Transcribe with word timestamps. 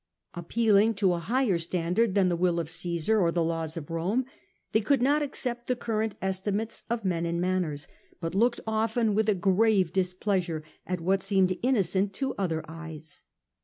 Appealing 0.33 0.95
to 0.95 1.13
a 1.13 1.19
higher 1.19 1.59
standard 1.59 2.15
than 2.15 2.27
the 2.27 2.35
will 2.35 2.59
of 2.59 2.69
Cmsar 2.69 3.21
or 3.21 3.31
the 3.31 3.43
laws 3.43 3.77
of 3.77 3.91
Rome, 3.91 4.25
they 4.71 4.81
could 4.81 4.99
not 4.99 5.21
accept 5.21 5.67
the 5.67 5.75
current 5.75 6.15
estimates 6.23 6.81
of 6.89 7.05
men 7.05 7.23
and 7.23 7.39
manners, 7.39 7.87
but 8.19 8.33
looked 8.33 8.59
often 8.65 9.13
with 9.13 9.29
a 9.29 9.35
grave 9.35 9.93
displeasure 9.93 10.63
at 10.87 11.01
what 11.01 11.21
seemed 11.21 11.55
innocent 11.61 12.13
to 12.15 12.33
other 12.39 12.65
eyes. 12.67 13.21